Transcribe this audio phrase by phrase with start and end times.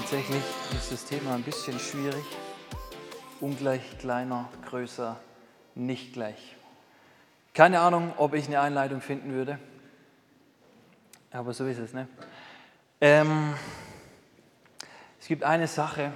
[0.00, 2.24] Tatsächlich ist das Thema ein bisschen schwierig.
[3.38, 5.20] Ungleich, kleiner, größer,
[5.74, 6.56] nicht gleich.
[7.52, 9.58] Keine Ahnung, ob ich eine Einleitung finden würde.
[11.30, 12.08] Aber so ist es, ne?
[13.02, 13.52] Ähm,
[15.20, 16.14] es gibt eine Sache,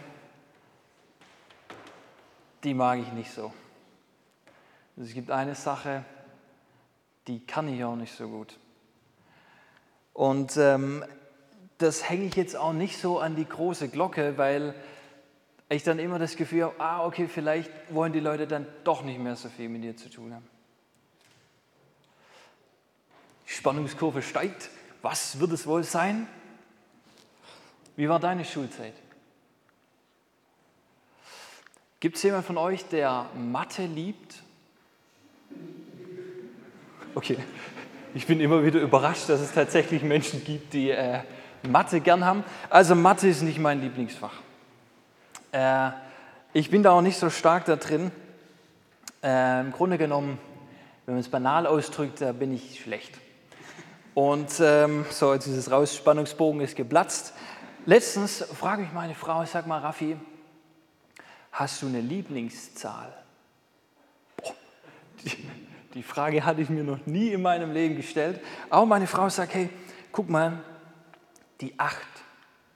[2.65, 3.53] die mag ich nicht so.
[4.97, 6.07] Es gibt eine Sache,
[7.27, 8.59] die kann ich auch nicht so gut.
[10.15, 11.05] Und ähm,
[11.79, 14.75] das hänge ich jetzt auch nicht so an die große Glocke, weil
[15.69, 19.19] ich dann immer das Gefühl habe, ah, okay, vielleicht wollen die Leute dann doch nicht
[19.19, 20.49] mehr so viel mit dir zu tun haben.
[23.49, 24.71] Die Spannungskurve steigt.
[25.03, 26.27] Was wird es wohl sein?
[27.97, 28.95] Wie war deine Schulzeit?
[32.01, 34.43] Gibt es jemanden von euch, der Mathe liebt?
[37.15, 37.39] Okay,
[38.15, 41.21] ich bin immer wieder überrascht, dass es tatsächlich Menschen gibt, die äh,
[41.69, 42.45] Mathe gern haben.
[42.71, 44.35] Also Mathe ist nicht mein Lieblingsfach.
[45.53, 45.91] Äh,
[46.53, 48.11] ich bin da auch nicht so stark da drin.
[49.23, 50.39] Äh, Im Grunde genommen,
[51.07, 53.19] wenn man es banal ausdrückt, da bin ich schlecht.
[54.15, 57.35] Und ähm, so, jetzt ist es raus, Spannungsbogen ist geplatzt.
[57.87, 60.17] Letztens frage ich meine Frau, sag mal, Raffi,
[61.53, 63.13] hast du eine Lieblingszahl?
[64.37, 64.55] Boah,
[65.25, 65.49] die,
[65.95, 68.41] die Frage hatte ich mir noch nie in meinem Leben gestellt.
[68.71, 69.69] Auch meine Frau sagt, hey,
[70.13, 70.61] guck mal,
[71.61, 71.97] die 8,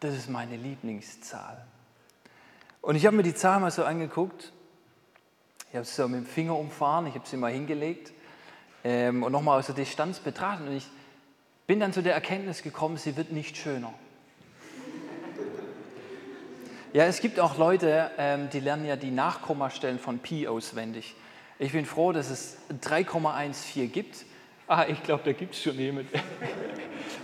[0.00, 1.64] das ist meine Lieblingszahl.
[2.80, 4.52] Und ich habe mir die Zahl mal so angeguckt.
[5.70, 8.12] Ich habe sie so mit dem Finger umfahren, ich habe sie mal hingelegt
[8.84, 10.68] ähm, und nochmal aus der Distanz betrachtet.
[10.68, 10.86] Und ich
[11.66, 13.92] bin dann zu der Erkenntnis gekommen, sie wird nicht schöner.
[16.94, 21.14] Ja, es gibt auch Leute, ähm, die lernen ja die Nachkommastellen von Pi auswendig.
[21.58, 24.24] Ich bin froh, dass es 3,14 gibt.
[24.66, 26.18] Ah, ich glaube, da gibt es schon jemanden.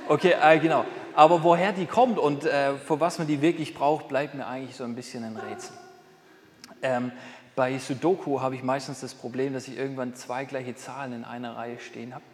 [0.09, 0.85] okay, äh, genau.
[1.17, 4.75] Aber woher die kommt und äh, für was man die wirklich braucht, bleibt mir eigentlich
[4.75, 5.77] so ein bisschen ein Rätsel.
[6.83, 7.13] Ähm,
[7.55, 11.57] bei Sudoku habe ich meistens das Problem, dass ich irgendwann zwei gleiche Zahlen in einer
[11.57, 12.25] Reihe stehen habe.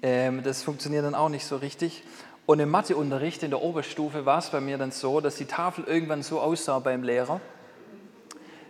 [0.00, 2.04] Ähm, das funktioniert dann auch nicht so richtig.
[2.46, 5.84] Und im Matheunterricht in der Oberstufe war es bei mir dann so, dass die Tafel
[5.84, 7.40] irgendwann so aussah beim Lehrer,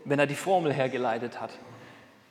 [0.05, 1.51] wenn er die Formel hergeleitet hat.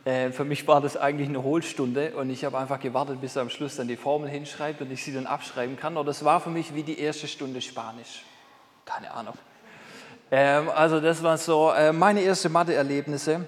[0.06, 3.44] Äh, für mich war das eigentlich eine Hohlstunde und ich habe einfach gewartet, bis er
[3.44, 5.96] am Schluss dann die Formel hinschreibt und ich sie dann abschreiben kann.
[5.96, 8.24] Oder das war für mich wie die erste Stunde Spanisch.
[8.86, 9.36] Keine Ahnung.
[10.30, 13.48] Ähm, also das waren so äh, meine ersten Mathe-Erlebnisse.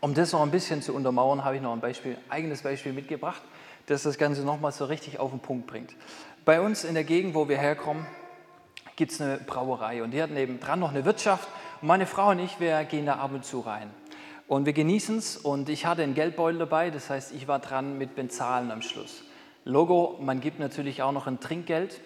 [0.00, 3.42] Um das noch ein bisschen zu untermauern, habe ich noch ein Beispiel, eigenes Beispiel mitgebracht,
[3.86, 5.96] das das Ganze nochmal so richtig auf den Punkt bringt.
[6.44, 8.06] Bei uns in der Gegend, wo wir herkommen,
[8.94, 11.48] gibt es eine Brauerei und die hat nebendran noch eine Wirtschaft.
[11.82, 13.90] Und meine Frau und ich, wir gehen da ab und zu rein.
[14.48, 17.98] Und wir genießen es und ich hatte einen Geldbeutel dabei, das heißt, ich war dran
[17.98, 19.22] mit Bezahlen am Schluss.
[19.66, 22.00] Logo, man gibt natürlich auch noch ein Trinkgeld.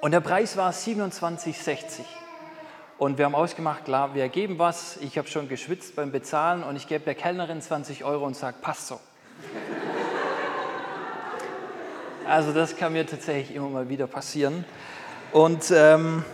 [0.00, 2.00] Und der Preis war 27,60.
[2.96, 4.96] Und wir haben ausgemacht, klar, wir geben was.
[5.02, 8.56] Ich habe schon geschwitzt beim Bezahlen und ich gebe der Kellnerin 20 Euro und sage,
[8.62, 8.94] passt so.
[12.26, 14.64] also das kann mir tatsächlich immer mal wieder passieren.
[15.32, 16.24] Und ähm,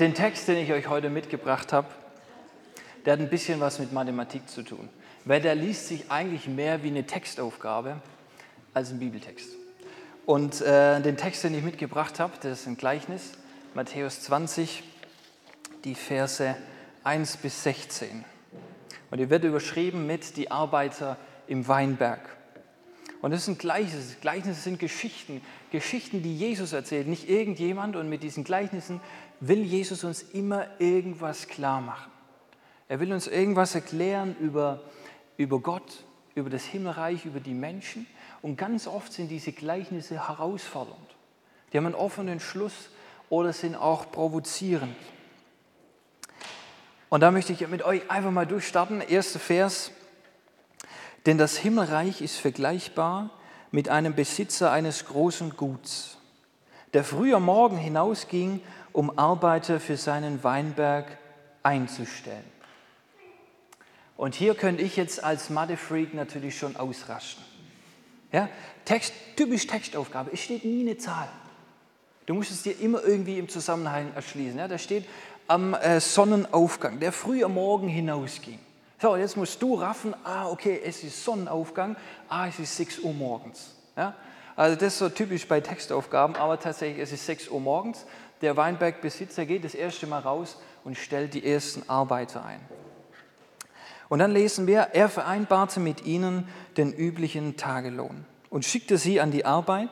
[0.00, 1.88] den Text, den ich euch heute mitgebracht habe,
[3.04, 4.88] der hat ein bisschen was mit Mathematik zu tun,
[5.24, 8.00] weil der liest sich eigentlich mehr wie eine Textaufgabe
[8.74, 9.48] als ein Bibeltext.
[10.24, 13.32] Und äh, den Text, den ich mitgebracht habe, das ist ein Gleichnis,
[13.74, 14.84] Matthäus 20,
[15.84, 16.54] die Verse
[17.02, 18.24] 1 bis 16.
[19.10, 21.16] Und die wird überschrieben mit die Arbeiter
[21.48, 22.20] im Weinberg.
[23.20, 24.16] Und das sind Gleichnisse.
[24.20, 27.96] Gleichnisse sind Geschichten, Geschichten, die Jesus erzählt, nicht irgendjemand.
[27.96, 29.00] Und mit diesen Gleichnissen
[29.40, 32.11] will Jesus uns immer irgendwas klar machen.
[32.92, 34.82] Er will uns irgendwas erklären über,
[35.38, 36.04] über Gott,
[36.34, 38.06] über das Himmelreich, über die Menschen.
[38.42, 41.16] Und ganz oft sind diese Gleichnisse herausfordernd.
[41.72, 42.90] Die haben einen offenen Schluss
[43.30, 44.94] oder sind auch provozierend.
[47.08, 49.00] Und da möchte ich mit euch einfach mal durchstarten.
[49.00, 49.90] Erster Vers.
[51.24, 53.30] Denn das Himmelreich ist vergleichbar
[53.70, 56.18] mit einem Besitzer eines großen Guts,
[56.92, 58.60] der früher Morgen hinausging,
[58.92, 61.16] um Arbeiter für seinen Weinberg
[61.62, 62.51] einzustellen.
[64.16, 67.42] Und hier könnte ich jetzt als Mathe-Freak natürlich schon ausrasten.
[68.30, 68.48] Ja?
[68.84, 71.28] Text, typisch Textaufgabe, es steht nie eine Zahl.
[72.26, 74.58] Du musst es dir immer irgendwie im Zusammenhang erschließen.
[74.58, 74.68] Ja?
[74.68, 75.04] Da steht
[75.48, 78.58] am äh, Sonnenaufgang, der früh am Morgen hinausging.
[79.00, 81.96] So, jetzt musst du raffen, ah, okay, es ist Sonnenaufgang,
[82.28, 83.74] ah, es ist 6 Uhr morgens.
[83.96, 84.14] Ja?
[84.54, 88.06] Also das ist so typisch bei Textaufgaben, aber tatsächlich, es ist 6 Uhr morgens.
[88.42, 92.60] Der Weinbergbesitzer geht das erste Mal raus und stellt die ersten Arbeiter ein.
[94.12, 99.30] Und dann lesen wir, er vereinbarte mit ihnen den üblichen Tagelohn und schickte sie an
[99.30, 99.88] die Arbeit.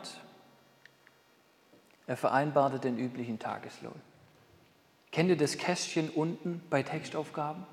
[2.06, 3.98] Er vereinbarte den üblichen Tageslohn.
[5.10, 7.64] Kennt ihr das Kästchen unten bei Textaufgaben?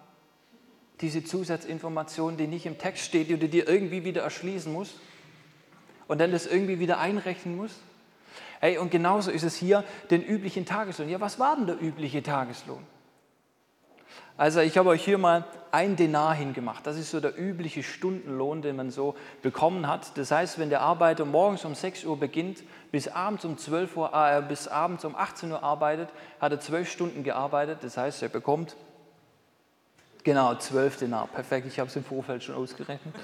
[1.02, 4.94] Diese Zusatzinformation, die nicht im Text steht, die du dir irgendwie wieder erschließen musst
[6.08, 7.82] und dann das irgendwie wieder einrechnen musst?
[8.62, 11.10] Hey, und genauso ist es hier den üblichen Tageslohn.
[11.10, 12.86] Ja, was war denn der übliche Tageslohn?
[14.38, 16.86] Also ich habe euch hier mal ein Denar hingemacht.
[16.86, 20.16] Das ist so der übliche Stundenlohn, den man so bekommen hat.
[20.16, 24.12] Das heißt, wenn der Arbeiter morgens um 6 Uhr beginnt, bis abends um 12 Uhr,
[24.14, 27.80] äh, bis abends um 18 Uhr arbeitet, hat er zwölf Stunden gearbeitet.
[27.82, 28.76] Das heißt, er bekommt
[30.24, 31.28] genau zwölf Denar.
[31.28, 33.16] Perfekt, ich habe es im Vorfeld schon ausgerechnet.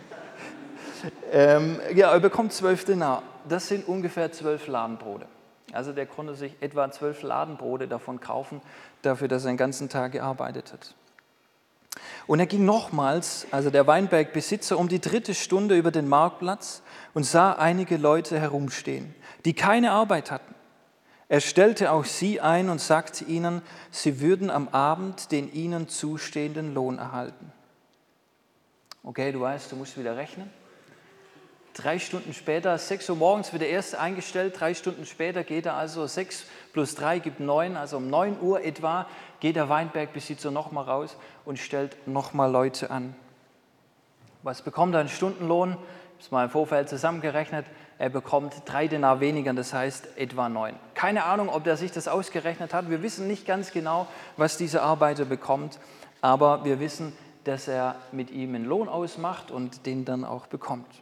[1.32, 3.22] ähm, ja, er bekommt zwölf Denar.
[3.48, 5.26] Das sind ungefähr zwölf Ladenbrote.
[5.72, 8.60] Also der konnte sich etwa zwölf Ladenbrote davon kaufen,
[9.02, 10.94] dafür, dass er den ganzen Tag gearbeitet hat.
[12.26, 16.82] Und er ging nochmals, also der Weinbergbesitzer, um die dritte Stunde über den Marktplatz
[17.14, 19.14] und sah einige Leute herumstehen,
[19.44, 20.54] die keine Arbeit hatten.
[21.28, 26.74] Er stellte auch sie ein und sagte ihnen, sie würden am Abend den ihnen zustehenden
[26.74, 27.50] Lohn erhalten.
[29.02, 30.50] Okay, du weißt, du musst wieder rechnen.
[31.74, 35.74] Drei Stunden später, 6 Uhr morgens wird der erste eingestellt, drei Stunden später geht er
[35.74, 39.06] also, 6 plus 3 gibt 9, also um 9 Uhr etwa
[39.40, 41.16] geht der Weinbergbesitzer nochmal raus
[41.46, 43.14] und stellt nochmal Leute an.
[44.42, 45.72] Was bekommt er einen Stundenlohn?
[45.72, 45.80] Habe
[46.20, 47.64] es mal im Vorfeld zusammengerechnet.
[47.98, 50.74] Er bekommt drei Denar weniger, das heißt etwa neun.
[50.94, 52.90] Keine Ahnung, ob er sich das ausgerechnet hat.
[52.90, 55.78] Wir wissen nicht ganz genau, was dieser Arbeiter bekommt,
[56.20, 61.01] aber wir wissen, dass er mit ihm einen Lohn ausmacht und den dann auch bekommt.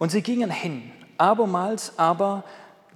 [0.00, 0.90] Und sie gingen hin.
[1.18, 2.42] Abermals aber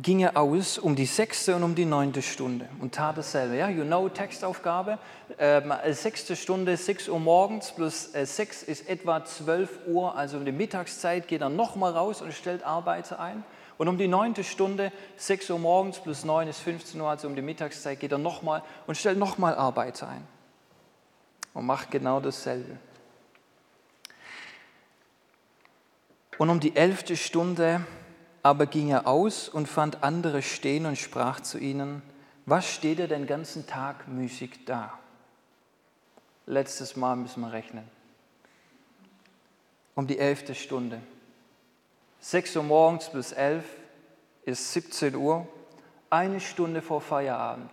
[0.01, 3.57] ging er aus um die sechste und um die neunte Stunde und tat dasselbe.
[3.59, 4.99] Ja, you know, Textaufgabe.
[5.39, 10.47] Ähm, sechste Stunde, 6 Uhr morgens plus äh, 6 ist etwa 12 Uhr, also um
[10.47, 13.45] die Mittagszeit geht er nochmal raus und stellt Arbeiter ein.
[13.77, 17.37] Und um die neunte Stunde, 6 Uhr morgens plus 9 ist 15 Uhr, also um
[17.37, 20.27] die Mittagszeit geht er nochmal und stellt nochmal Arbeiter ein.
[21.53, 22.79] Und macht genau dasselbe.
[26.39, 27.85] Und um die elfte Stunde
[28.43, 32.03] aber ging er aus und fand andere stehen und sprach zu ihnen,
[32.45, 34.99] was steht ihr den ganzen Tag müßig da?
[36.47, 37.89] Letztes Mal müssen wir rechnen.
[39.95, 41.01] Um die elfte Stunde.
[42.21, 43.65] 6 Uhr morgens bis 11
[44.45, 45.47] ist 17 Uhr,
[46.11, 47.71] eine Stunde vor Feierabend.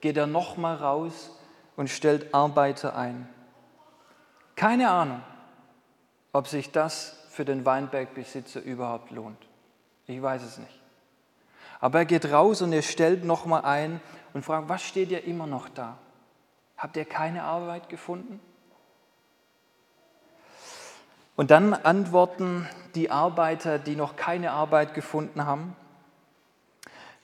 [0.00, 1.30] Geht er nochmal raus
[1.76, 3.28] und stellt Arbeiter ein.
[4.54, 5.22] Keine Ahnung,
[6.32, 9.38] ob sich das für den Weinbergbesitzer überhaupt lohnt.
[10.06, 10.80] Ich weiß es nicht.
[11.78, 14.00] Aber er geht raus und er stellt nochmal ein
[14.34, 15.96] und fragt, was steht ihr immer noch da?
[16.76, 18.40] Habt ihr keine Arbeit gefunden?
[21.36, 25.76] Und dann antworten die Arbeiter, die noch keine Arbeit gefunden haben,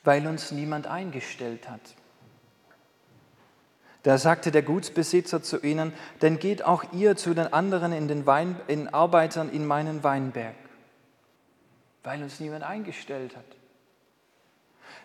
[0.04, 1.82] weil uns niemand eingestellt hat.
[4.06, 5.92] Da sagte der Gutsbesitzer zu ihnen,
[6.22, 10.54] denn geht auch ihr zu den anderen in den Wein, in Arbeitern in meinen Weinberg,
[12.04, 13.44] weil uns niemand eingestellt hat.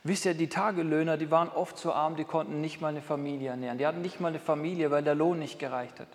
[0.03, 3.49] Wisst ihr, die Tagelöhner, die waren oft so arm, die konnten nicht mal eine Familie
[3.49, 3.79] ernähren.
[3.79, 6.09] Die hatten nicht mal eine Familie, weil der Lohn nicht gereicht hat.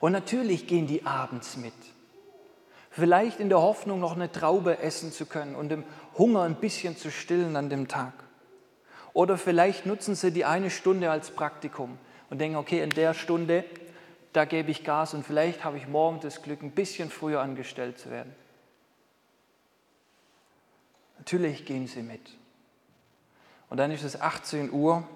[0.00, 1.74] Und natürlich gehen die abends mit.
[2.88, 5.84] Vielleicht in der Hoffnung, noch eine Traube essen zu können und dem
[6.16, 8.14] Hunger ein bisschen zu stillen an dem Tag.
[9.14, 11.98] Oder vielleicht nutzen sie die eine Stunde als Praktikum
[12.30, 13.64] und denken, okay, in der Stunde,
[14.32, 17.98] da gebe ich Gas und vielleicht habe ich morgen das Glück, ein bisschen früher angestellt
[17.98, 18.34] zu werden.
[21.18, 22.30] Natürlich gehen sie mit.
[23.68, 25.06] Und dann ist es 18 Uhr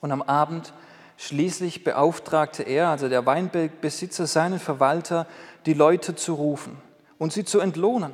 [0.00, 0.72] und am Abend
[1.16, 5.26] schließlich beauftragte er, also der Weinbergbesitzer, seinen Verwalter,
[5.64, 6.76] die Leute zu rufen
[7.18, 8.12] und sie zu entlohnen.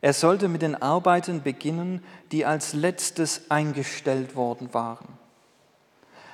[0.00, 5.08] Er sollte mit den Arbeiten beginnen, die als letztes eingestellt worden waren.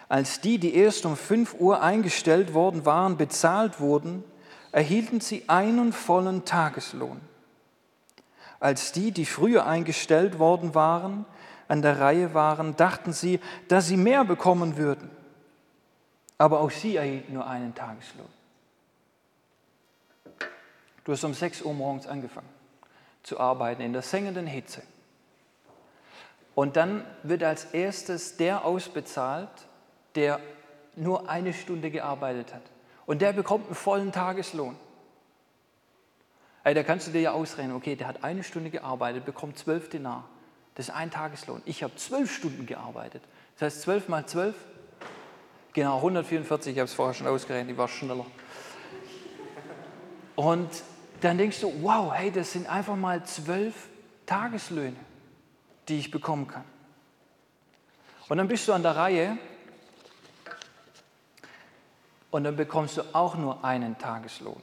[0.08, 4.22] Als die, die erst um 5 Uhr eingestellt worden waren, bezahlt wurden,
[4.70, 7.20] erhielten sie einen vollen Tageslohn.
[8.60, 11.24] Als die, die früher eingestellt worden waren,
[11.66, 15.10] an der Reihe waren, dachten sie, dass sie mehr bekommen würden.
[16.36, 18.28] Aber auch sie erhielten nur einen Tageslohn.
[21.04, 22.53] Du hast um 6 Uhr morgens angefangen
[23.24, 24.82] zu arbeiten in der sengenden Hitze.
[26.54, 29.50] Und dann wird als erstes der ausbezahlt,
[30.14, 30.38] der
[30.94, 32.62] nur eine Stunde gearbeitet hat.
[33.06, 34.76] Und der bekommt einen vollen Tageslohn.
[36.62, 39.88] Also da kannst du dir ja ausrechnen, okay, der hat eine Stunde gearbeitet, bekommt zwölf
[39.90, 40.28] Dinar.
[40.76, 41.60] Das ist ein Tageslohn.
[41.66, 43.22] Ich habe zwölf Stunden gearbeitet.
[43.58, 44.54] Das heißt, zwölf mal zwölf,
[45.72, 48.26] genau 144, ich habe es vorher schon ausgerechnet, ich war schneller.
[50.36, 50.70] Und
[51.24, 53.88] dann denkst du, wow, hey, das sind einfach mal zwölf
[54.26, 54.96] Tageslöhne,
[55.88, 56.64] die ich bekommen kann.
[58.28, 59.38] Und dann bist du an der Reihe
[62.30, 64.60] und dann bekommst du auch nur einen Tageslohn.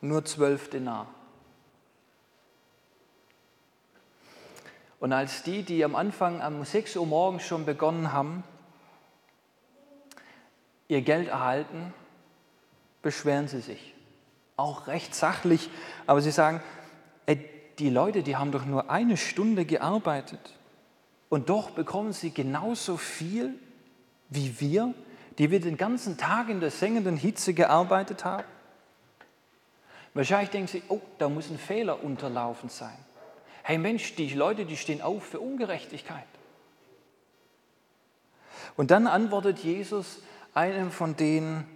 [0.00, 1.06] Nur zwölf Denar.
[5.00, 8.42] Und als die, die am Anfang um 6 Uhr morgens schon begonnen haben,
[10.88, 11.94] ihr Geld erhalten,
[13.02, 13.93] beschweren sie sich.
[14.56, 15.68] Auch recht sachlich,
[16.06, 16.62] aber sie sagen,
[17.26, 20.54] ey, die Leute, die haben doch nur eine Stunde gearbeitet
[21.28, 23.54] und doch bekommen sie genauso viel
[24.28, 24.94] wie wir,
[25.38, 28.44] die wir den ganzen Tag in der sengenden Hitze gearbeitet haben.
[30.14, 32.96] Wahrscheinlich denken sie, oh, da muss ein Fehler unterlaufen sein.
[33.64, 36.26] Hey Mensch, die Leute, die stehen auf für Ungerechtigkeit.
[38.76, 40.20] Und dann antwortet Jesus
[40.52, 41.66] einem von denen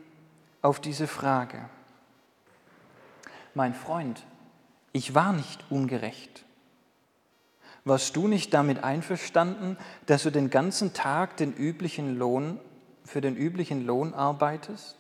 [0.63, 1.69] auf diese Frage.
[3.59, 4.23] Mein Freund,
[4.93, 6.45] ich war nicht ungerecht.
[7.85, 12.61] Warst du nicht damit einverstanden, dass du den ganzen Tag den üblichen Lohn
[13.05, 14.95] für den üblichen Lohn arbeitest?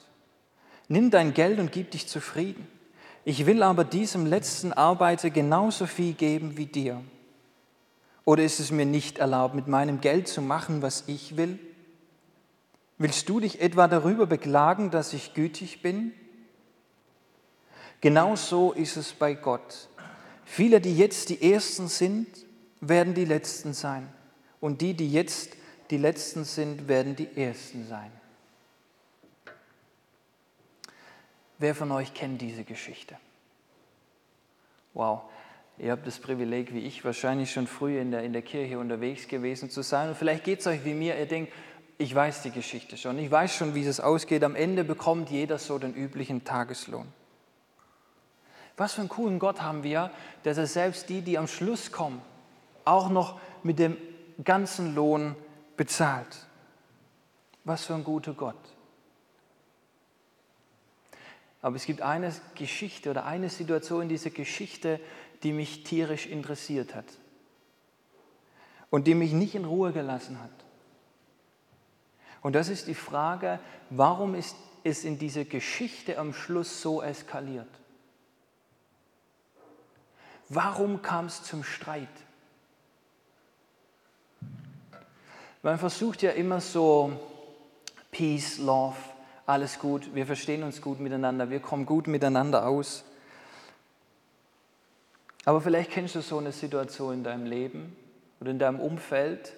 [0.89, 2.67] Nimm dein Geld und gib dich zufrieden.
[3.25, 7.01] Ich will aber diesem letzten Arbeiter genauso viel geben wie dir.
[8.25, 11.61] Oder ist es mir nicht erlaubt, mit meinem Geld zu machen, was ich will?
[12.97, 16.13] Willst du dich etwa darüber beklagen, dass ich gütig bin?
[18.01, 19.89] Genauso ist es bei Gott.
[20.45, 22.27] Viele, die jetzt die Ersten sind,
[22.81, 24.09] werden die Letzten sein.
[24.61, 25.57] Und die, die jetzt
[25.91, 28.11] die Letzten sind, werden die Ersten sein.
[31.59, 33.17] Wer von euch kennt diese Geschichte?
[34.95, 35.23] Wow,
[35.77, 39.27] ihr habt das Privileg, wie ich, wahrscheinlich schon früh in der, in der Kirche unterwegs
[39.27, 40.11] gewesen zu sein.
[40.11, 41.53] Und vielleicht geht es euch wie mir, ihr denkt,
[41.99, 44.45] ich weiß die Geschichte schon, ich weiß schon, wie es ausgeht.
[44.45, 47.09] Am Ende bekommt jeder so den üblichen Tageslohn.
[48.79, 50.11] Was für einen coolen Gott haben wir,
[50.45, 52.23] dass er selbst die, die am Schluss kommen,
[52.85, 53.97] auch noch mit dem
[54.43, 55.35] ganzen Lohn
[55.77, 56.47] bezahlt.
[57.65, 58.57] Was für ein guter Gott.
[61.61, 65.01] Aber es gibt eine Geschichte oder eine Situation in dieser Geschichte,
[65.43, 67.07] die mich tierisch interessiert hat
[68.91, 70.51] und die mich nicht in Ruhe gelassen hat.
[72.43, 73.59] Und das ist die Frage,
[73.91, 74.55] warum ist
[74.85, 77.69] es in dieser Geschichte am Schluss so eskaliert?
[80.49, 82.09] Warum kam es zum Streit?
[85.63, 87.13] Man versucht ja immer so
[88.11, 88.97] Peace, Love,
[89.47, 93.05] alles gut, wir verstehen uns gut miteinander, wir kommen gut miteinander aus.
[95.45, 97.97] Aber vielleicht kennst du so eine Situation in deinem Leben
[98.41, 99.55] oder in deinem Umfeld,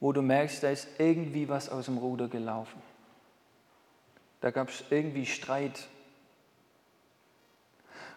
[0.00, 2.82] wo du merkst, da ist irgendwie was aus dem Ruder gelaufen.
[4.40, 5.88] Da gab es irgendwie Streit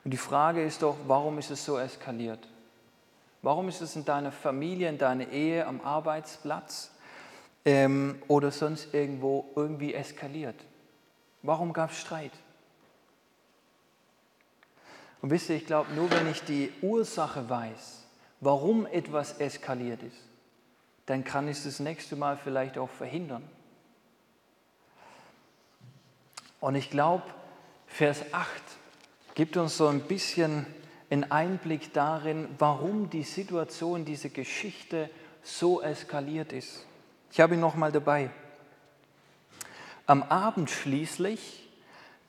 [0.07, 2.39] und die Frage ist doch, warum ist es so eskaliert?
[3.41, 6.91] Warum ist es in deiner Familie, in deiner Ehe, am Arbeitsplatz
[7.65, 10.55] ähm, oder sonst irgendwo irgendwie eskaliert?
[11.43, 12.31] Warum gab es Streit?
[15.21, 18.05] Und wisst ihr, ich glaube, nur wenn ich die Ursache weiß,
[18.39, 20.23] warum etwas eskaliert ist,
[21.05, 23.43] dann kann ich es das nächste Mal vielleicht auch verhindern.
[26.61, 27.23] Und ich glaube,
[27.87, 28.47] Vers 8
[29.38, 30.65] gibt uns so ein bisschen
[31.12, 35.12] einen Einblick darin, warum die Situation, diese Geschichte
[35.44, 36.88] so eskaliert ist.
[37.32, 38.32] Ich habe ihn nochmal dabei.
[40.08, 41.70] Am Abend schließlich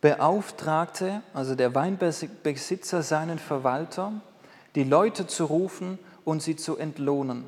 [0.03, 4.12] beauftragte also der Weinbesitzer seinen Verwalter,
[4.75, 7.45] die Leute zu rufen und sie zu entlohnen.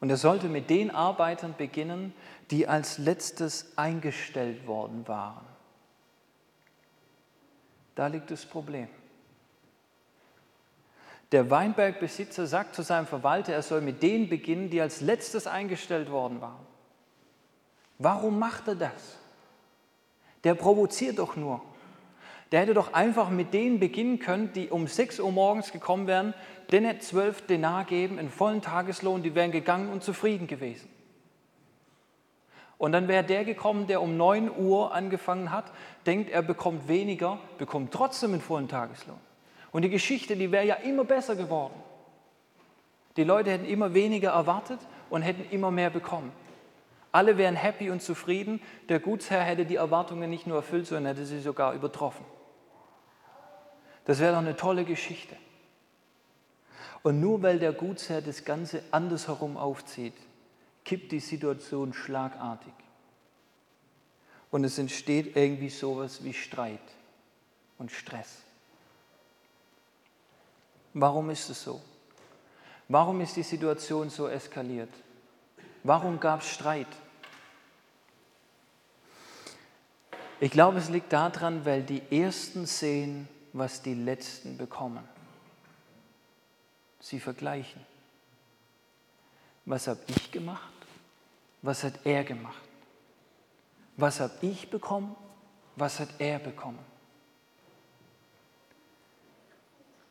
[0.00, 2.12] Und er sollte mit den Arbeitern beginnen,
[2.50, 5.49] die als letztes eingestellt worden waren.
[8.00, 8.88] Da liegt das Problem.
[11.32, 16.10] Der Weinbergbesitzer sagt zu seinem Verwalter, er soll mit denen beginnen, die als letztes eingestellt
[16.10, 16.66] worden waren.
[17.98, 19.18] Warum macht er das?
[20.44, 21.60] Der provoziert doch nur.
[22.52, 26.32] Der hätte doch einfach mit denen beginnen können, die um 6 Uhr morgens gekommen wären,
[26.72, 30.88] denen 12 Denar geben, einen vollen Tageslohn, die wären gegangen und zufrieden gewesen.
[32.80, 35.70] Und dann wäre der gekommen, der um 9 Uhr angefangen hat,
[36.06, 39.20] denkt, er bekommt weniger, bekommt trotzdem einen vollen Tageslohn.
[39.70, 41.74] Und die Geschichte, die wäre ja immer besser geworden.
[43.18, 46.32] Die Leute hätten immer weniger erwartet und hätten immer mehr bekommen.
[47.12, 48.62] Alle wären happy und zufrieden.
[48.88, 52.24] Der Gutsherr hätte die Erwartungen nicht nur erfüllt, sondern hätte sie sogar übertroffen.
[54.06, 55.36] Das wäre doch eine tolle Geschichte.
[57.02, 60.14] Und nur weil der Gutsherr das Ganze andersherum aufzieht,
[60.90, 62.72] kippt die Situation schlagartig.
[64.50, 66.80] Und es entsteht irgendwie sowas wie Streit
[67.78, 68.38] und Stress.
[70.92, 71.80] Warum ist es so?
[72.88, 74.92] Warum ist die Situation so eskaliert?
[75.84, 76.88] Warum gab es Streit?
[80.40, 85.08] Ich glaube, es liegt daran, weil die Ersten sehen, was die Letzten bekommen.
[86.98, 87.80] Sie vergleichen.
[89.66, 90.79] Was habe ich gemacht?
[91.62, 92.62] Was hat er gemacht?
[93.96, 95.14] Was habe ich bekommen?
[95.76, 96.78] Was hat er bekommen?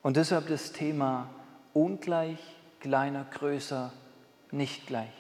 [0.02, 1.30] Und deshalb das Thema
[1.74, 2.40] ungleich,
[2.80, 3.92] kleiner, größer,
[4.52, 5.14] nicht gleich.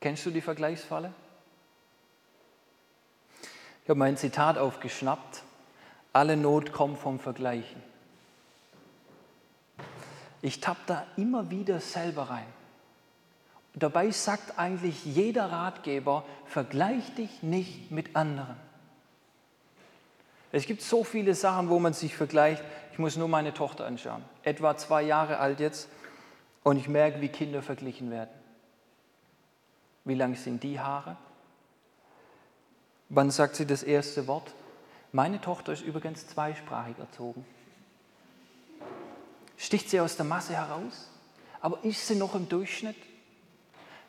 [0.00, 1.12] Kennst du die Vergleichsfalle?
[3.84, 5.42] Ich habe mein Zitat aufgeschnappt.
[6.12, 7.82] Alle Not kommt vom Vergleichen.
[10.42, 12.59] Ich tapp da immer wieder selber rein.
[13.74, 18.56] Dabei sagt eigentlich jeder Ratgeber, vergleich dich nicht mit anderen.
[20.52, 22.64] Es gibt so viele Sachen, wo man sich vergleicht.
[22.92, 24.24] Ich muss nur meine Tochter anschauen.
[24.42, 25.88] Etwa zwei Jahre alt jetzt.
[26.64, 28.30] Und ich merke, wie Kinder verglichen werden.
[30.04, 31.16] Wie lang sind die Haare?
[33.08, 34.52] Wann sagt sie das erste Wort?
[35.12, 37.44] Meine Tochter ist übrigens zweisprachig erzogen.
[39.56, 41.10] Sticht sie aus der Masse heraus?
[41.60, 42.96] Aber ist sie noch im Durchschnitt?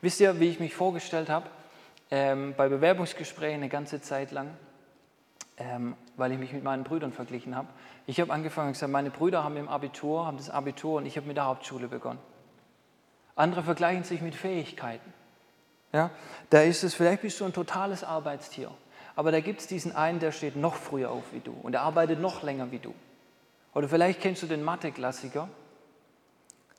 [0.01, 1.47] Wisst ihr, wie ich mich vorgestellt habe?
[2.09, 4.49] Ähm, bei Bewerbungsgesprächen eine ganze Zeit lang,
[5.57, 7.67] ähm, weil ich mich mit meinen Brüdern verglichen habe.
[8.07, 11.17] Ich habe angefangen und gesagt, meine Brüder haben im Abitur, haben das Abitur und ich
[11.17, 12.19] habe mit der Hauptschule begonnen.
[13.35, 15.13] Andere vergleichen sich mit Fähigkeiten.
[15.93, 16.09] Ja,
[16.49, 18.71] da ist es, vielleicht bist du ein totales Arbeitstier,
[19.15, 21.81] aber da gibt es diesen einen, der steht noch früher auf wie du und der
[21.81, 22.93] arbeitet noch länger wie du.
[23.73, 25.47] Oder vielleicht kennst du den Mathe-Klassiker,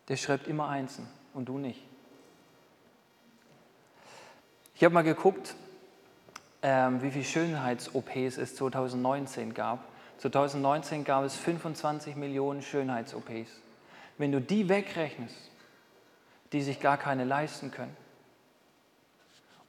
[0.08, 1.82] der schreibt immer Einsen und du nicht.
[4.74, 5.54] Ich habe mal geguckt,
[6.62, 9.80] ähm, wie viele Schönheits-OPs es 2019 gab.
[10.18, 13.50] 2019 gab es 25 Millionen Schönheits-OPs.
[14.18, 15.50] Wenn du die wegrechnest,
[16.52, 17.96] die sich gar keine leisten können,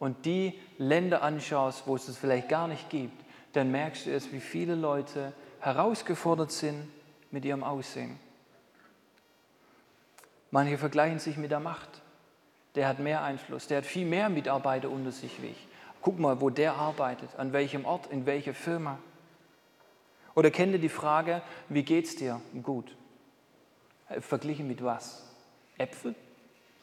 [0.04, 3.23] und die Länder anschaust, wo es es vielleicht gar nicht gibt,
[3.54, 6.91] dann merkst du erst, wie viele Leute herausgefordert sind
[7.32, 8.19] mit ihrem Aussehen.
[10.51, 12.02] Manche vergleichen sich mit der Macht
[12.75, 15.67] der hat mehr Einfluss, der hat viel mehr Mitarbeiter unter sich wie ich.
[16.01, 18.99] Guck mal, wo der arbeitet, an welchem Ort, in welcher Firma.
[20.36, 22.41] Oder kennt ihr die Frage, wie geht's dir?
[22.62, 22.95] Gut.
[24.09, 25.23] Äh, verglichen mit was?
[25.77, 26.15] Äpfel?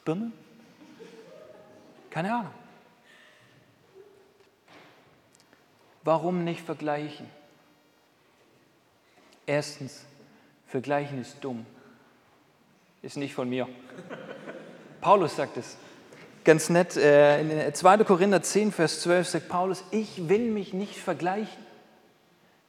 [0.05, 0.33] Birnen?
[2.09, 2.53] Keine Ahnung.
[6.03, 7.29] Warum nicht vergleichen?
[9.45, 10.05] Erstens,
[10.65, 11.65] vergleichen ist dumm.
[13.01, 13.67] Ist nicht von mir.
[15.01, 15.77] Paulus sagt es
[16.43, 16.95] ganz nett.
[16.95, 18.03] Äh, in 2.
[18.03, 21.65] Korinther 10, Vers 12 sagt Paulus, ich will mich nicht vergleichen.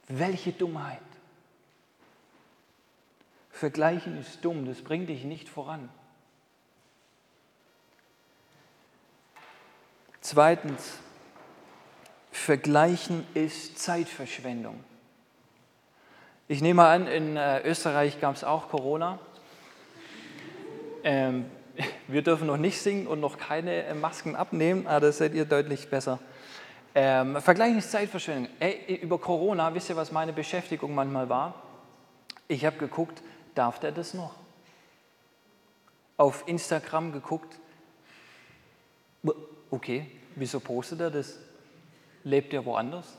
[0.07, 0.99] Welche Dummheit.
[3.51, 5.89] Vergleichen ist dumm, das bringt dich nicht voran.
[10.19, 10.97] Zweitens,
[12.31, 14.83] Vergleichen ist Zeitverschwendung.
[16.47, 19.19] Ich nehme an, in äh, Österreich gab es auch Corona.
[21.03, 21.45] Ähm,
[22.07, 25.45] wir dürfen noch nicht singen und noch keine äh, Masken abnehmen, aber das seid ihr
[25.45, 26.19] deutlich besser.
[26.95, 28.49] Ähm, Vergleich ist Zeitverschwendung.
[28.59, 31.55] Ey, über Corona, wisst ihr, was meine Beschäftigung manchmal war?
[32.47, 33.21] Ich habe geguckt,
[33.55, 34.35] darf der das noch?
[36.17, 37.57] Auf Instagram geguckt,
[39.71, 40.05] okay,
[40.35, 41.39] wieso postet er das?
[42.23, 43.17] Lebt er woanders?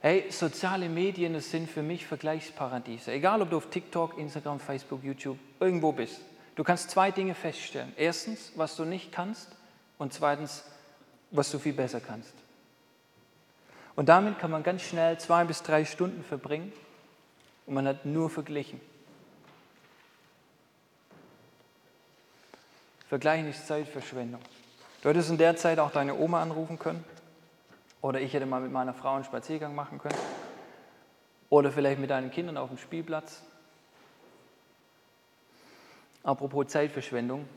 [0.00, 3.12] Hey, soziale Medien, das sind für mich Vergleichsparadiese.
[3.12, 6.20] Egal, ob du auf TikTok, Instagram, Facebook, YouTube, irgendwo bist.
[6.56, 7.92] Du kannst zwei Dinge feststellen.
[7.96, 9.48] Erstens, was du nicht kannst
[9.98, 10.64] und zweitens,
[11.30, 12.34] was du viel besser kannst.
[13.96, 16.72] Und damit kann man ganz schnell zwei bis drei Stunden verbringen
[17.66, 18.80] und man hat nur verglichen.
[23.08, 24.40] Vergleichen ist Zeitverschwendung.
[25.02, 27.04] Du hättest in der Zeit auch deine Oma anrufen können
[28.00, 30.18] oder ich hätte mal mit meiner Frau einen Spaziergang machen können
[31.48, 33.42] oder vielleicht mit deinen Kindern auf dem Spielplatz
[36.22, 37.48] Apropos Zeitverschwendung.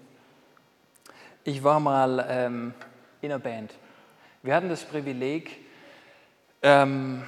[1.44, 2.74] Ich war mal ähm,
[3.22, 3.74] in einer Band.
[4.42, 5.60] Wir hatten das Privileg,
[6.62, 7.24] ähm,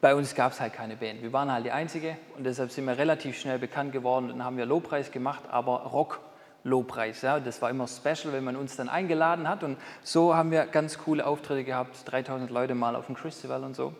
[0.00, 1.22] bei uns gab es halt keine Band.
[1.22, 4.28] Wir waren halt die Einzige und deshalb sind wir relativ schnell bekannt geworden.
[4.28, 7.22] Dann haben wir Lobpreis gemacht, aber Rock-Lobpreis.
[7.22, 7.38] Ja.
[7.40, 9.62] Das war immer special, wenn man uns dann eingeladen hat.
[9.62, 13.74] Und so haben wir ganz coole Auftritte gehabt, 3000 Leute mal auf dem Festival und
[13.74, 13.94] so.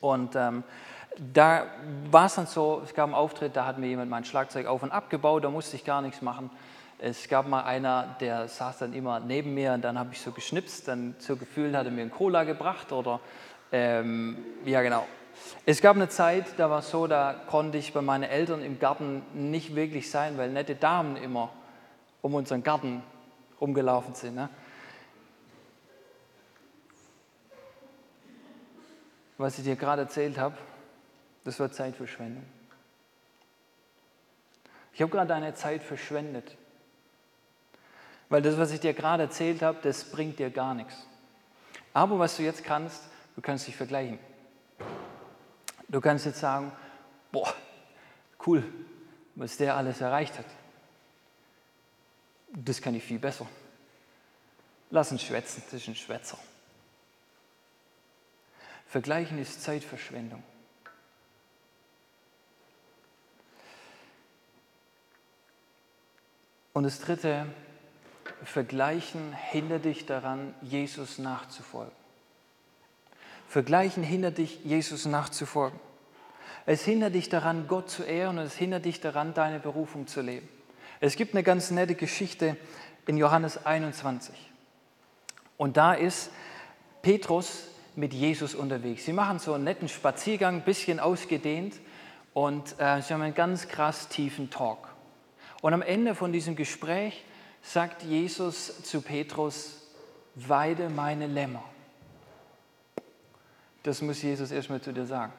[0.00, 0.62] Und ähm,
[1.34, 1.66] da
[2.10, 4.82] war es dann so, es gab einen Auftritt, da hat mir jemand mein Schlagzeug auf
[4.82, 6.50] und abgebaut, da musste ich gar nichts machen.
[7.00, 10.32] Es gab mal einer, der saß dann immer neben mir und dann habe ich so
[10.32, 13.20] geschnipst, dann so gefühlt hat er mir einen Cola gebracht oder
[13.70, 15.06] ähm, ja genau.
[15.64, 18.78] Es gab eine Zeit, da war es so, da konnte ich bei meinen Eltern im
[18.78, 21.50] Garten nicht wirklich sein, weil nette Damen immer
[22.22, 23.02] um unseren Garten
[23.60, 24.34] rumgelaufen sind.
[24.34, 24.48] Ne?
[29.38, 30.56] Was ich dir gerade erzählt habe,
[31.44, 32.44] das war Zeitverschwendung.
[34.92, 36.56] Ich habe gerade deine Zeit verschwendet.
[38.28, 41.06] Weil das, was ich dir gerade erzählt habe, das bringt dir gar nichts.
[41.94, 43.04] Aber was du jetzt kannst,
[43.36, 44.18] du kannst dich vergleichen.
[45.88, 46.72] Du kannst jetzt sagen,
[47.32, 47.54] boah,
[48.46, 48.64] cool,
[49.36, 50.44] was der alles erreicht hat.
[52.52, 53.46] Das kann ich viel besser.
[54.90, 56.38] Lass uns schwätzen, das ist ein Schwätzer.
[58.88, 60.42] Vergleichen ist Zeitverschwendung.
[66.72, 67.46] Und das Dritte,
[68.44, 71.92] Vergleichen hindert dich daran, Jesus nachzufolgen.
[73.48, 75.78] Vergleichen hindert dich, Jesus nachzufolgen.
[76.64, 80.20] Es hindert dich daran, Gott zu ehren und es hindert dich daran, deine Berufung zu
[80.22, 80.48] leben.
[81.00, 82.56] Es gibt eine ganz nette Geschichte
[83.06, 84.34] in Johannes 21.
[85.56, 86.30] Und da ist
[87.02, 89.04] Petrus mit Jesus unterwegs.
[89.04, 91.74] Sie machen so einen netten Spaziergang, ein bisschen ausgedehnt
[92.32, 94.88] und äh, sie haben einen ganz krass tiefen Talk.
[95.62, 97.24] Und am Ende von diesem Gespräch
[97.60, 99.82] sagt Jesus zu Petrus,
[100.36, 101.64] weide meine Lämmer.
[103.82, 105.32] Das muss Jesus erstmal zu dir sagen.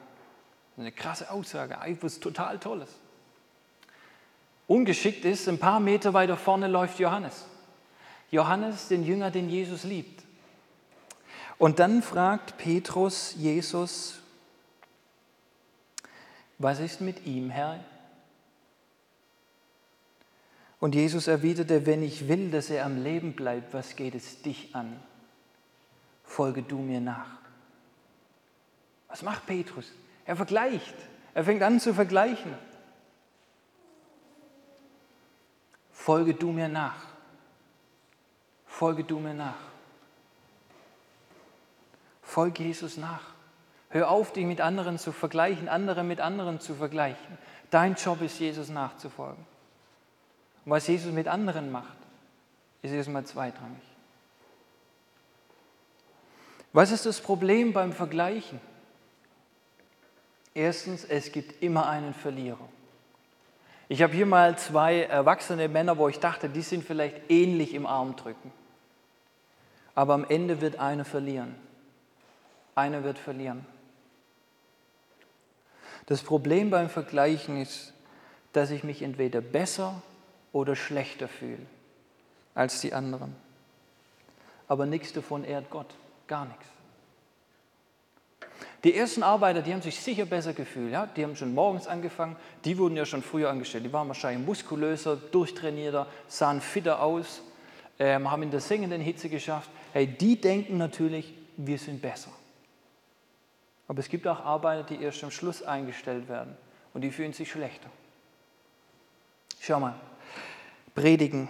[0.76, 2.90] Eine krasse Aussage, etwas total Tolles.
[4.66, 7.46] Ungeschickt ist, ein paar Meter weiter vorne läuft Johannes.
[8.30, 10.19] Johannes, den Jünger, den Jesus liebt.
[11.60, 14.22] Und dann fragt Petrus Jesus,
[16.56, 17.84] was ist mit ihm, Herr?
[20.78, 24.74] Und Jesus erwiderte, wenn ich will, dass er am Leben bleibt, was geht es dich
[24.74, 25.02] an?
[26.24, 27.28] Folge du mir nach.
[29.08, 29.92] Was macht Petrus?
[30.24, 30.94] Er vergleicht.
[31.34, 32.54] Er fängt an zu vergleichen.
[35.92, 37.04] Folge du mir nach.
[38.64, 39.69] Folge du mir nach.
[42.30, 43.22] Folge Jesus nach.
[43.88, 47.38] Hör auf, dich mit anderen zu vergleichen, andere mit anderen zu vergleichen.
[47.70, 49.44] Dein Job ist, Jesus nachzufolgen.
[50.64, 51.96] Und was Jesus mit anderen macht,
[52.82, 53.82] ist erstmal zweitrangig.
[56.72, 58.60] Was ist das Problem beim Vergleichen?
[60.54, 62.68] Erstens, es gibt immer einen Verlierer.
[63.88, 67.86] Ich habe hier mal zwei erwachsene Männer, wo ich dachte, die sind vielleicht ähnlich im
[67.86, 68.52] Armdrücken.
[69.96, 71.56] Aber am Ende wird einer verlieren.
[72.80, 73.66] Einer wird verlieren.
[76.06, 77.92] Das Problem beim Vergleichen ist,
[78.54, 80.00] dass ich mich entweder besser
[80.52, 81.66] oder schlechter fühle
[82.54, 83.36] als die anderen.
[84.66, 85.94] Aber nichts davon ehrt Gott,
[86.26, 86.64] gar nichts.
[88.82, 90.90] Die ersten Arbeiter, die haben sich sicher besser gefühlt.
[90.90, 91.04] Ja?
[91.04, 93.84] Die haben schon morgens angefangen, die wurden ja schon früher angestellt.
[93.84, 97.42] Die waren wahrscheinlich muskulöser, durchtrainierter, sahen fitter aus,
[97.98, 99.68] ähm, haben in der sengenden Hitze geschafft.
[99.92, 102.30] Hey, die denken natürlich, wir sind besser.
[103.90, 106.56] Aber es gibt auch Arbeiter, die erst am Schluss eingestellt werden
[106.94, 107.90] und die fühlen sich schlechter.
[109.60, 109.96] Schau mal,
[110.94, 111.48] predigen.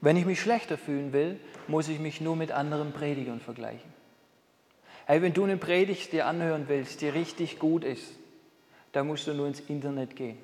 [0.00, 3.92] Wenn ich mich schlechter fühlen will, muss ich mich nur mit anderen Predigern vergleichen.
[5.06, 8.12] Hey, wenn du eine Predigt dir anhören willst, die richtig gut ist,
[8.92, 10.38] dann musst du nur ins Internet gehen.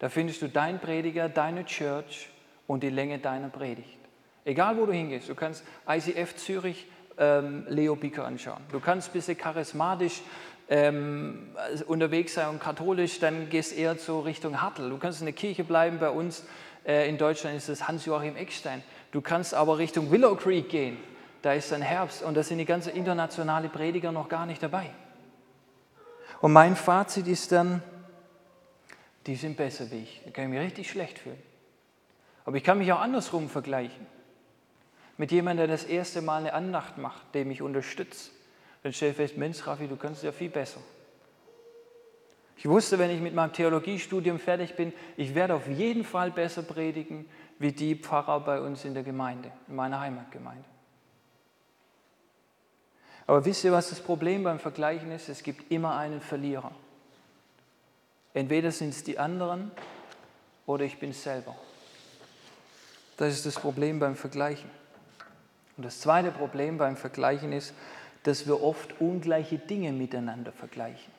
[0.00, 2.28] Da findest du deinen Prediger, deine Church
[2.66, 3.96] und die Länge deiner Predigt.
[4.44, 6.86] Egal wo du hingehst, du kannst ICF Zürich
[7.18, 8.62] ähm, Leo Bicker anschauen.
[8.70, 10.22] Du kannst ein bisschen charismatisch
[10.68, 11.50] ähm,
[11.86, 14.88] unterwegs sein und katholisch, dann gehst eher so Richtung Hartl.
[14.88, 16.44] Du kannst in der Kirche bleiben, bei uns
[16.86, 18.82] äh, in Deutschland ist es Hans-Joachim Eckstein.
[19.10, 20.96] Du kannst aber Richtung Willow Creek gehen,
[21.42, 24.90] da ist dann Herbst und da sind die ganzen internationale Prediger noch gar nicht dabei.
[26.40, 27.82] Und mein Fazit ist dann,
[29.26, 30.22] die sind besser wie ich.
[30.24, 31.40] Da kann ich mich richtig schlecht fühlen.
[32.44, 34.06] Aber ich kann mich auch andersrum vergleichen.
[35.16, 38.32] Mit jemandem, der das erste Mal eine Andacht macht, der mich unterstützt
[38.82, 40.80] dann stelle ich fest, Mensch, Raffi, du kannst ja viel besser.
[42.56, 46.62] Ich wusste, wenn ich mit meinem Theologiestudium fertig bin, ich werde auf jeden Fall besser
[46.62, 50.64] predigen wie die Pfarrer bei uns in der Gemeinde, in meiner Heimatgemeinde.
[53.26, 55.28] Aber wisst ihr, was das Problem beim Vergleichen ist?
[55.28, 56.72] Es gibt immer einen Verlierer.
[58.34, 59.70] Entweder sind es die anderen
[60.66, 61.54] oder ich bin es selber.
[63.16, 64.70] Das ist das Problem beim Vergleichen.
[65.76, 67.74] Und das zweite Problem beim Vergleichen ist,
[68.24, 71.12] dass wir oft ungleiche Dinge miteinander vergleichen.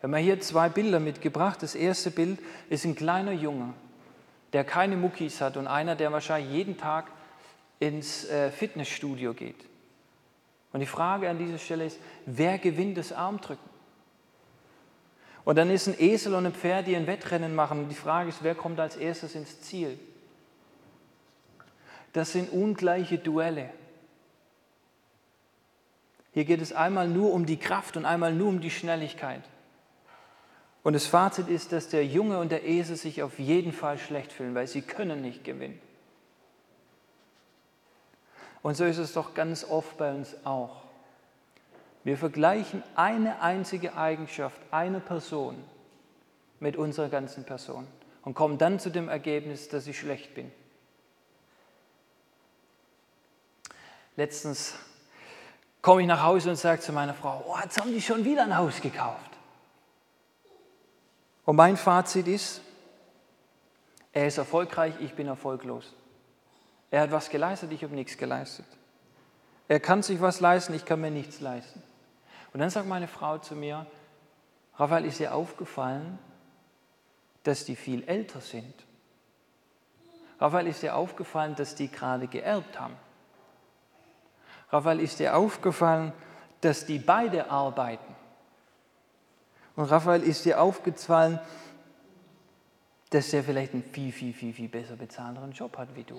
[0.00, 1.62] Wir haben hier zwei Bilder mitgebracht.
[1.62, 3.72] Das erste Bild ist ein kleiner Junge,
[4.52, 7.06] der keine Muckis hat und einer, der wahrscheinlich jeden Tag
[7.80, 9.64] ins äh, Fitnessstudio geht.
[10.72, 13.70] Und die Frage an dieser Stelle ist, wer gewinnt das Armdrücken?
[15.44, 17.80] Und dann ist ein Esel und ein Pferd, die ein Wettrennen machen.
[17.80, 19.98] Und die Frage ist, wer kommt als erstes ins Ziel?
[22.14, 23.70] Das sind ungleiche Duelle.
[26.32, 29.42] Hier geht es einmal nur um die Kraft und einmal nur um die Schnelligkeit.
[30.84, 34.32] Und das Fazit ist, dass der Junge und der Esel sich auf jeden Fall schlecht
[34.32, 35.80] fühlen, weil sie können nicht gewinnen.
[38.62, 40.82] Und so ist es doch ganz oft bei uns auch.
[42.04, 45.56] Wir vergleichen eine einzige Eigenschaft einer Person
[46.60, 47.88] mit unserer ganzen Person
[48.22, 50.52] und kommen dann zu dem Ergebnis, dass ich schlecht bin.
[54.16, 54.74] Letztens
[55.82, 58.42] komme ich nach Hause und sage zu meiner Frau, oh, jetzt haben die schon wieder
[58.42, 59.30] ein Haus gekauft.
[61.44, 62.60] Und mein Fazit ist,
[64.12, 65.92] er ist erfolgreich, ich bin erfolglos.
[66.90, 68.66] Er hat was geleistet, ich habe nichts geleistet.
[69.66, 71.82] Er kann sich was leisten, ich kann mir nichts leisten.
[72.52, 73.86] Und dann sagt meine Frau zu mir,
[74.76, 76.18] Raphael, ist dir aufgefallen,
[77.42, 78.74] dass die viel älter sind?
[80.40, 82.96] Raphael, ist dir aufgefallen, dass die gerade geerbt haben?
[84.70, 86.12] Raphael, ist dir aufgefallen,
[86.60, 88.14] dass die beide arbeiten?
[89.76, 91.38] Und Raphael, ist dir aufgefallen,
[93.10, 96.16] dass er vielleicht einen viel, viel, viel, viel besser bezahlteren Job hat wie du?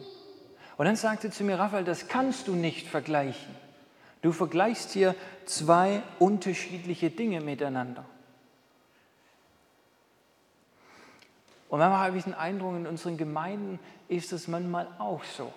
[0.78, 3.56] Und dann sagte zu mir, Raphael, das kannst du nicht vergleichen.
[4.22, 8.06] Du vergleichst hier zwei unterschiedliche Dinge miteinander.
[11.70, 15.52] Und manchmal habe ich den Eindruck, in unseren Gemeinden ist es manchmal auch so,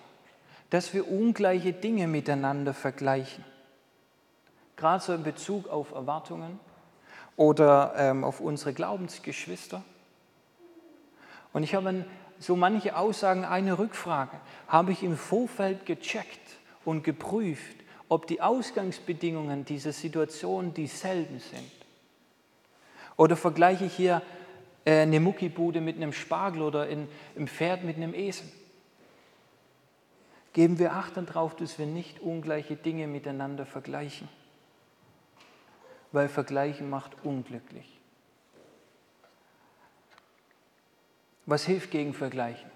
[0.69, 3.43] dass wir ungleiche Dinge miteinander vergleichen.
[4.75, 6.59] Gerade so in Bezug auf Erwartungen
[7.35, 9.83] oder ähm, auf unsere Glaubensgeschwister.
[11.51, 12.05] Und ich habe
[12.39, 14.39] so manche Aussagen eine Rückfrage.
[14.67, 16.39] Habe ich im Vorfeld gecheckt
[16.85, 17.75] und geprüft,
[18.07, 21.71] ob die Ausgangsbedingungen dieser Situation dieselben sind.
[23.17, 24.21] Oder vergleiche ich hier
[24.85, 28.47] äh, eine Muckibude mit einem Spargel oder ein Pferd mit einem Esel.
[30.53, 34.27] Geben wir Acht darauf, dass wir nicht ungleiche Dinge miteinander vergleichen,
[36.11, 37.99] weil Vergleichen macht unglücklich.
[41.45, 42.69] Was hilft gegen Vergleichen?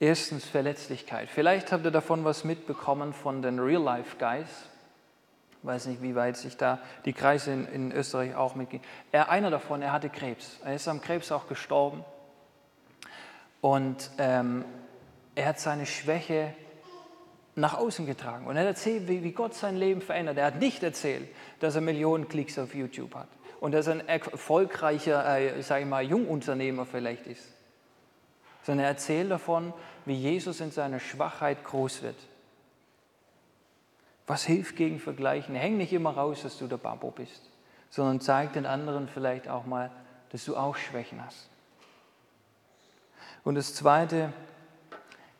[0.00, 1.28] Erstens Verletzlichkeit.
[1.28, 4.48] Vielleicht habt ihr davon was mitbekommen von den Real-Life-Guys.
[5.60, 8.82] Ich weiß nicht, wie weit sich da die Kreise in, in Österreich auch mitgehen.
[9.10, 10.60] Er, einer davon, er hatte Krebs.
[10.64, 12.04] Er ist am Krebs auch gestorben.
[13.60, 14.64] Und ähm,
[15.38, 16.54] er hat seine Schwäche
[17.54, 18.46] nach außen getragen.
[18.46, 20.38] Und er hat erzählt, wie, Gott sein Leben verändert.
[20.38, 21.28] Er hat nicht erzählt,
[21.60, 23.28] dass er Millionen Klicks auf YouTube hat
[23.60, 27.44] und dass er ein erfolgreicher, äh, sage ich mal, Jungunternehmer vielleicht ist
[28.68, 29.72] sondern er erzählt davon,
[30.04, 32.18] wie Jesus in seiner Schwachheit groß wird.
[34.26, 35.54] Was hilft gegen Vergleichen?
[35.54, 37.40] Häng nicht immer raus, dass du der Babo bist,
[37.88, 39.90] sondern zeig den anderen vielleicht auch mal,
[40.32, 41.48] dass du auch Schwächen hast.
[43.42, 44.34] Und das Zweite,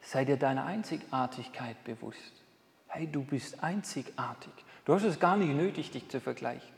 [0.00, 2.32] sei dir deiner Einzigartigkeit bewusst.
[2.86, 4.52] Hey, du bist einzigartig.
[4.84, 6.74] Du hast es gar nicht nötig, dich zu vergleichen.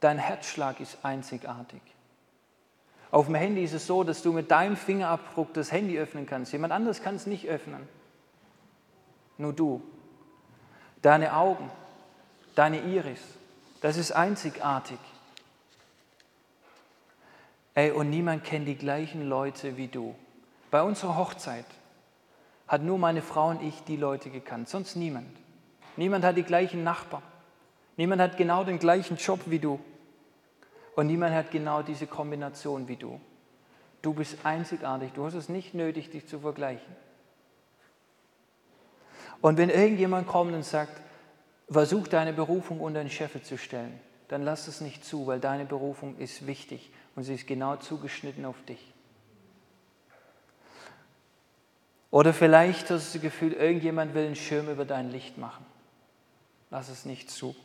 [0.00, 1.80] Dein Herzschlag ist einzigartig.
[3.10, 6.52] Auf dem Handy ist es so, dass du mit deinem Fingerabdruck das Handy öffnen kannst.
[6.52, 7.86] Jemand anderes kann es nicht öffnen.
[9.36, 9.82] Nur du.
[11.02, 11.70] Deine Augen,
[12.54, 13.20] deine Iris,
[13.80, 14.98] das ist einzigartig.
[17.74, 20.14] Ey, und niemand kennt die gleichen Leute wie du.
[20.70, 21.66] Bei unserer Hochzeit
[22.66, 25.28] hat nur meine Frau und ich die Leute gekannt, sonst niemand.
[25.96, 27.22] Niemand hat die gleichen Nachbarn.
[27.96, 29.78] Niemand hat genau den gleichen Job wie du.
[30.96, 33.20] Und niemand hat genau diese Kombination wie du.
[34.00, 35.12] Du bist einzigartig.
[35.12, 36.96] Du hast es nicht nötig, dich zu vergleichen.
[39.40, 41.00] Und wenn irgendjemand kommt und sagt,
[41.68, 43.98] versuch deine Berufung unter den Scheffel zu stellen,
[44.28, 48.44] dann lass es nicht zu, weil deine Berufung ist wichtig und sie ist genau zugeschnitten
[48.44, 48.91] auf dich.
[52.12, 55.64] Oder vielleicht hast du das Gefühl, irgendjemand will einen Schirm über dein Licht machen.
[56.70, 57.56] Lass es nicht zu.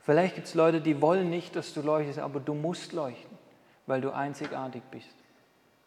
[0.00, 3.36] Vielleicht gibt es Leute, die wollen nicht, dass du leuchtest, aber du musst leuchten,
[3.86, 5.08] weil du einzigartig bist.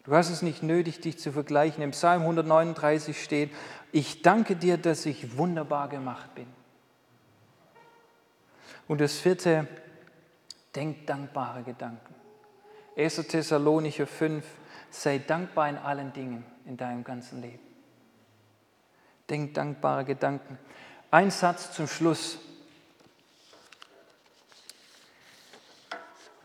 [0.03, 1.81] Du hast es nicht nötig, dich zu vergleichen.
[1.81, 3.49] Im Psalm 139 steht,
[3.93, 6.47] ich danke dir, dass ich wunderbar gemacht bin.
[8.89, 9.67] Und das vierte,
[10.75, 12.13] denk dankbare Gedanken.
[12.97, 13.15] 1.
[13.27, 14.43] Thessalonicher 5,
[14.91, 17.59] sei dankbar in allen Dingen in deinem ganzen Leben.
[19.29, 20.57] Denk dankbare Gedanken.
[21.09, 22.37] Ein Satz zum Schluss.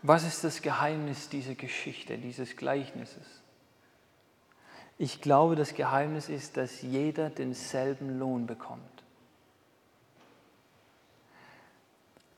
[0.01, 3.25] Was ist das Geheimnis dieser Geschichte, dieses Gleichnisses?
[4.97, 8.81] Ich glaube, das Geheimnis ist, dass jeder denselben Lohn bekommt.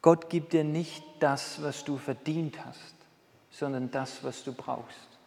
[0.02, 2.96] Gott gibt dir nicht das, was du verdient hast,
[3.52, 5.19] sondern das, was du brauchst.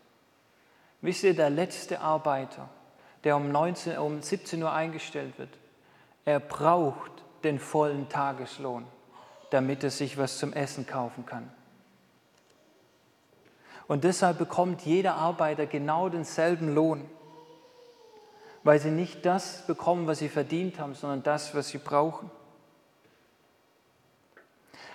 [1.03, 2.69] Wisst ihr, der letzte Arbeiter,
[3.25, 5.51] der um, 19, um 17 Uhr eingestellt wird,
[6.25, 7.11] er braucht
[7.43, 8.87] den vollen Tageslohn,
[9.51, 11.51] damit er sich was zum Essen kaufen kann.
[13.89, 17.11] Und deshalb bekommt jeder Arbeiter genau denselben Lohn,
[18.63, 22.31] weil sie nicht das bekommen, was sie verdient haben, sondern das, was sie brauchen.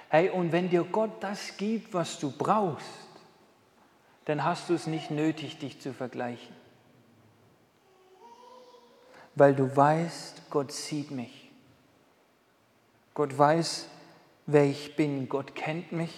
[0.08, 2.88] Hey, und wenn dir Gott das gibt, was du brauchst,
[4.28, 6.54] dann hast du es nicht nötig, dich zu vergleichen.
[9.36, 11.50] Weil du weißt, Gott sieht mich.
[13.14, 13.88] Gott weiß,
[14.46, 15.30] wer ich bin.
[15.30, 16.14] Gott kennt mich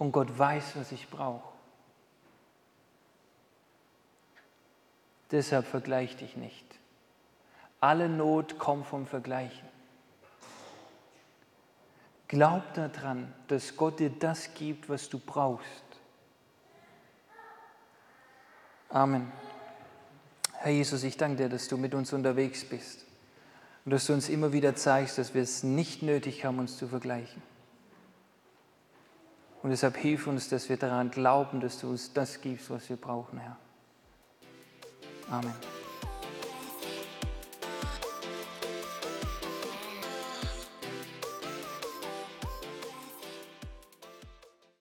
[0.00, 1.48] und Gott weiß, was ich brauche.
[5.30, 6.66] Deshalb vergleich dich nicht.
[7.78, 9.68] Alle Not kommt vom Vergleichen.
[12.26, 15.83] Glaub daran, dass Gott dir das gibt, was du brauchst.
[18.94, 19.32] Amen.
[20.52, 23.04] Herr Jesus, ich danke dir, dass du mit uns unterwegs bist
[23.84, 26.86] und dass du uns immer wieder zeigst, dass wir es nicht nötig haben, uns zu
[26.86, 27.42] vergleichen.
[29.64, 32.96] Und deshalb hilf uns, dass wir daran glauben, dass du uns das gibst, was wir
[32.96, 33.56] brauchen, Herr.
[35.28, 35.54] Amen.